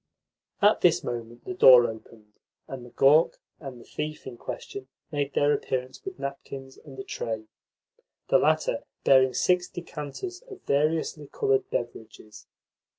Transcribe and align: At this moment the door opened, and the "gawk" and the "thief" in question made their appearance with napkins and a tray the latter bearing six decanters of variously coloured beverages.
At 0.63 0.81
this 0.81 1.03
moment 1.03 1.45
the 1.45 1.53
door 1.53 1.85
opened, 1.85 2.39
and 2.67 2.83
the 2.83 2.89
"gawk" 2.89 3.39
and 3.59 3.79
the 3.79 3.83
"thief" 3.85 4.25
in 4.25 4.35
question 4.35 4.87
made 5.11 5.35
their 5.35 5.53
appearance 5.53 6.03
with 6.03 6.17
napkins 6.17 6.77
and 6.79 6.97
a 6.97 7.03
tray 7.03 7.43
the 8.29 8.39
latter 8.39 8.79
bearing 9.03 9.35
six 9.35 9.67
decanters 9.69 10.41
of 10.49 10.63
variously 10.63 11.27
coloured 11.27 11.69
beverages. 11.69 12.47